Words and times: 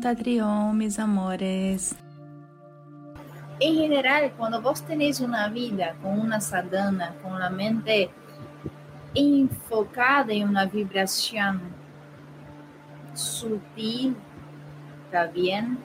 Tatrión, 0.00 0.78
mis 0.78 0.98
amores. 0.98 1.96
En 3.58 3.74
general, 3.74 4.32
cuando 4.36 4.60
vos 4.62 4.82
tenés 4.82 5.20
una 5.20 5.48
vida 5.48 5.94
con 6.02 6.18
una 6.20 6.40
sadhana, 6.40 7.14
con 7.22 7.38
la 7.38 7.50
mente 7.50 8.10
enfocada 9.14 10.32
en 10.32 10.48
una 10.48 10.66
vibración 10.66 11.60
sutil, 13.14 14.16
¿está 15.06 15.26
bien? 15.26 15.78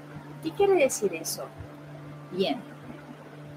¿Qué 0.44 0.52
quiere 0.52 0.76
decir 0.76 1.14
eso? 1.14 1.46
Bien. 2.32 2.60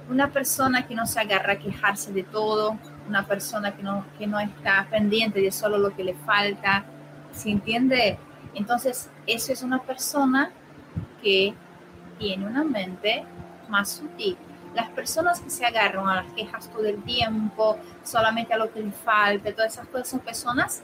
Una 0.09 0.31
persona 0.31 0.87
que 0.87 0.95
no 0.95 1.07
se 1.07 1.21
agarra 1.21 1.55
a 1.55 1.59
quejarse 1.59 2.13
de 2.13 2.23
todo, 2.23 2.79
una 3.09 3.27
persona 3.27 3.75
que 3.77 3.83
no, 3.83 4.05
que 4.19 4.27
no 4.27 4.39
está 4.39 4.87
pendiente 4.91 5.41
de 5.41 5.51
solo 5.51 5.79
lo 5.79 5.95
que 5.95 6.05
le 6.05 6.15
falta, 6.15 6.85
¿se 7.33 7.51
entiende? 7.51 8.19
Entonces, 8.55 9.11
eso 9.27 9.53
es 9.53 9.63
una 9.63 9.83
persona 9.83 10.51
que 11.23 11.55
tiene 12.19 12.47
una 12.47 12.65
mente 12.65 13.25
más 13.69 13.91
sutil. 13.91 14.37
Las 14.75 14.91
personas 14.91 15.41
que 15.41 15.51
se 15.51 15.65
agarran 15.65 16.09
a 16.09 16.17
las 16.17 16.33
quejas 16.33 16.69
todo 16.71 16.85
el 16.87 17.03
tiempo, 17.03 17.79
solamente 18.03 18.53
a 18.53 18.59
lo 18.59 18.73
que 18.73 18.81
le 18.81 18.91
falta, 18.91 19.53
todas 19.53 19.73
esas 19.73 19.87
cosas 19.89 20.09
son 20.09 20.21
personas 20.21 20.83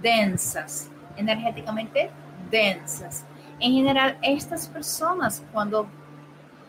densas, 0.00 0.90
energéticamente 1.16 2.10
densas. 2.50 3.24
En 3.58 3.72
general, 3.72 4.18
estas 4.22 4.68
personas 4.68 5.42
cuando 5.52 5.86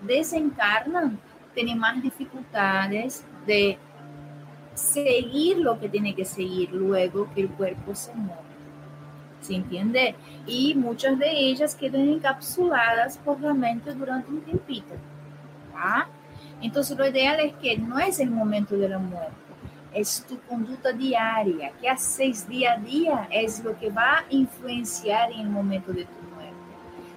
desencarnan 0.02 1.19
tienen 1.53 1.80
más 1.80 2.02
dificultades 2.02 3.25
de 3.45 3.77
seguir 4.73 5.57
lo 5.57 5.80
que 5.80 5.89
tiene 5.89 6.13
que 6.13 6.25
seguir 6.25 6.71
luego 6.71 7.30
que 7.33 7.41
el 7.41 7.49
cuerpo 7.49 7.95
se 7.95 8.13
mueve. 8.13 8.55
¿Se 9.45 9.53
entiende? 9.53 10.15
Y 10.47 10.73
muchas 10.73 11.19
de 11.19 11.29
ellas 11.29 11.75
quedan 11.75 12.09
encapsuladas 12.09 13.17
por 13.19 13.39
la 13.39 13.53
mente 13.53 13.93
durante 13.93 14.31
un 14.31 14.41
tiempito. 14.41 14.95
¿tá? 15.71 16.07
Entonces, 16.61 16.97
lo 16.97 17.07
ideal 17.07 17.39
es 17.41 17.53
que 17.55 17.77
no 17.77 17.99
es 17.99 18.19
el 18.19 18.31
momento 18.31 18.75
de 18.75 18.89
la 18.89 18.97
muerte, 18.97 19.35
es 19.93 20.25
tu 20.27 20.39
conducta 20.41 20.91
diaria, 20.91 21.71
que 21.79 21.87
haces 21.87 22.47
día 22.47 22.73
a 22.73 22.77
día 22.77 23.27
es 23.29 23.63
lo 23.63 23.77
que 23.77 23.91
va 23.91 24.19
a 24.19 24.23
influenciar 24.29 25.31
en 25.31 25.41
el 25.41 25.49
momento 25.49 25.91
de 25.93 26.05
tu 26.05 26.35
muerte. 26.35 26.55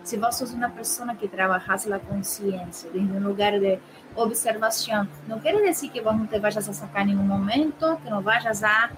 Si 0.02 0.16
vos 0.18 0.36
sos 0.36 0.52
una 0.52 0.72
persona 0.74 1.16
que 1.16 1.28
trabajas 1.28 1.86
la 1.86 1.98
conciencia 1.98 2.90
desde 2.92 3.16
un 3.16 3.22
lugar 3.22 3.58
de 3.58 3.80
observación, 4.14 5.08
no 5.26 5.38
quiere 5.38 5.60
decir 5.60 5.90
que 5.90 6.02
vos 6.02 6.14
no 6.14 6.28
te 6.28 6.38
vayas 6.38 6.68
a 6.68 6.74
sacar 6.74 7.02
en 7.02 7.08
ningún 7.08 7.28
momento, 7.28 7.98
que 8.04 8.10
no 8.10 8.22
vayas 8.22 8.62
a 8.62 8.90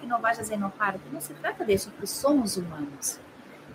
que 0.00 0.06
no 0.06 0.18
vayas 0.20 0.50
a 0.50 0.54
enojarte. 0.54 1.02
No 1.12 1.20
se 1.20 1.34
trata 1.34 1.64
de 1.64 1.74
eso, 1.74 1.90
porque 1.90 2.06
somos 2.06 2.56
humanos. 2.56 3.18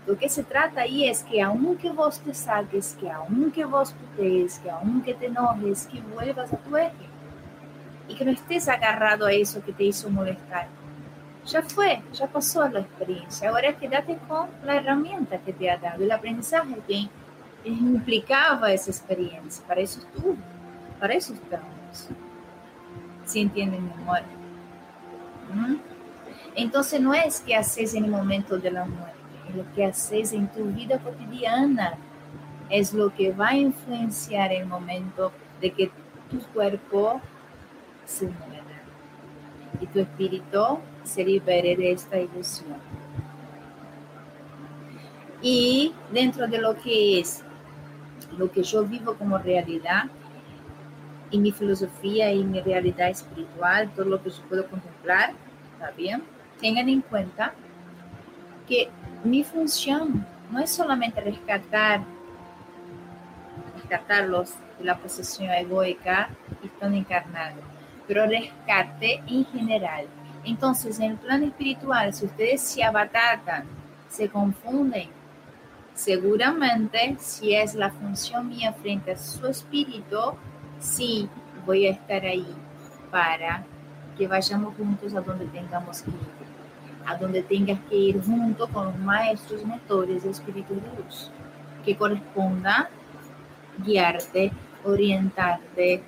Lo 0.06 0.18
que 0.18 0.30
se 0.30 0.44
trata 0.44 0.82
ahí 0.82 1.08
es 1.08 1.24
que 1.24 1.42
aunque 1.42 1.92
vos 1.92 2.20
te 2.20 2.34
saques, 2.34 2.98
que 3.00 3.10
aunque 3.10 3.66
vos 3.66 3.94
putees, 3.94 4.60
que 4.60 4.72
aunque 4.72 5.14
te 5.14 5.28
enojes, 5.28 5.88
que 5.88 6.02
vuelvas 6.02 6.52
a 6.52 6.58
tu 6.58 6.76
eje. 6.76 7.10
Y 8.08 8.16
que 8.16 8.26
no 8.26 8.32
estés 8.32 8.68
agarrado 8.68 9.28
a 9.28 9.32
eso 9.32 9.64
que 9.64 9.72
te 9.72 9.84
hizo 9.84 10.10
molestar. 10.10 10.68
Ya 11.46 11.62
fue, 11.62 12.02
ya 12.14 12.28
pasó 12.28 12.68
la 12.68 12.82
experiencia. 12.82 13.50
Ahora 13.50 13.74
quédate 13.78 14.18
con 14.28 14.50
la 14.64 14.76
herramienta 14.76 15.38
que 15.40 15.54
te 15.54 15.70
ha 15.70 15.78
dado, 15.78 16.04
el 16.04 16.12
aprendizaje 16.12 16.76
que 16.88 17.08
implicaba 17.64 18.72
esa 18.74 18.92
experiencia. 18.92 19.66
Para 19.68 19.82
eso 19.82 20.00
estuvo, 20.00 20.36
para 21.00 21.14
eso 21.14 21.34
estamos. 21.34 22.10
Si 23.26 23.40
entienden 23.40 23.86
mi 23.86 23.94
amor. 23.94 24.41
Entonces 26.56 27.00
no 27.00 27.14
es 27.14 27.42
que 27.42 27.56
haces 27.56 27.94
en 27.94 28.06
el 28.06 28.12
momento 28.12 28.58
de 28.58 28.72
la 28.72 28.86
muerte, 28.86 29.18
es 29.50 29.56
lo 29.56 29.74
que 29.74 29.86
haces 29.86 30.34
en 30.34 30.48
tu 30.48 30.66
vida 30.66 31.00
cotidiana. 31.00 31.98
Es 32.70 32.94
lo 32.94 33.14
que 33.14 33.34
va 33.34 33.50
a 33.50 33.58
influenciar 33.58 34.54
el 34.54 34.66
momento 34.66 35.34
de 35.60 35.72
que 35.72 35.92
tu 36.30 36.40
cuerpo 36.54 37.20
se 38.06 38.28
muera 38.28 38.64
y 39.82 39.88
tu 39.88 40.00
espíritu 40.00 40.80
se 41.04 41.24
libere 41.26 41.76
de 41.76 41.92
esta 41.92 42.18
ilusión. 42.18 42.78
Y 45.42 45.94
dentro 46.14 46.48
de 46.48 46.60
lo 46.60 46.78
que 46.78 47.20
es 47.20 47.44
lo 48.38 48.50
que 48.52 48.64
yo 48.64 48.86
vivo 48.86 49.16
como 49.16 49.38
realidad, 49.38 50.06
y 51.32 51.40
mi 51.40 51.52
filosofía 51.52 52.32
y 52.32 52.44
mi 52.44 52.62
realidad 52.62 53.10
espiritual, 53.10 53.90
todo 53.96 54.06
lo 54.06 54.22
que 54.22 54.30
yo 54.30 54.42
puedo 54.50 54.68
contemplar, 54.68 55.32
¿está 55.74 55.92
bien? 55.92 56.24
Tengan 56.60 56.90
en 56.90 57.02
cuenta 57.02 57.54
que 58.68 58.90
mi 59.24 59.44
función 59.44 60.26
no 60.52 60.60
es 60.60 60.70
solamente 60.70 61.22
rescatar, 61.22 62.02
rescatarlos 63.76 64.54
de 64.78 64.86
la 64.86 64.98
posesión 64.98 65.50
egoica 65.50 66.30
y 66.62 66.68
están 66.68 66.94
encarnados, 66.94 67.64
pero 68.08 68.26
rescate 68.26 69.24
en 69.28 69.46
general. 69.46 70.06
Entonces, 70.44 71.00
en 71.00 71.12
el 71.12 71.18
plano 71.18 71.46
espiritual, 71.46 72.14
si 72.14 72.26
ustedes 72.26 72.62
se 72.62 72.84
abatatan, 72.84 73.66
se 74.10 74.28
confunden, 74.28 75.10
seguramente 75.94 77.16
si 77.20 77.56
es 77.56 77.76
la 77.76 77.92
función 77.92 78.50
mía 78.50 78.74
frente 78.74 79.12
a 79.12 79.18
su 79.18 79.46
espíritu, 79.48 80.36
sí 80.82 81.30
voy 81.66 81.88
a 81.88 81.92
estar 81.92 82.26
ahí 82.26 82.54
para 83.10 83.64
que 84.18 84.28
vayamos 84.28 84.76
juntos 84.76 85.14
a 85.16 85.22
donde 85.22 85.46
tengamos 85.46 86.02
que 86.02 86.12
ir, 86.12 86.18
a 87.06 87.16
donde 87.16 87.44
tengas 87.44 87.80
que 87.90 87.96
ir 87.96 88.22
junto 88.22 88.68
con 88.68 88.86
los 88.86 88.98
maestros, 88.98 89.66
mentores 89.66 90.24
de 90.24 90.32
espíritu 90.32 90.76
de 90.76 90.82
luz, 91.04 91.32
que 91.86 91.96
corresponda 91.96 92.90
guiarte, 93.86 94.52
orientarte, 94.84 96.04